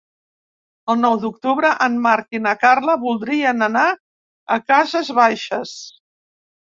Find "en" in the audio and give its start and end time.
1.87-1.99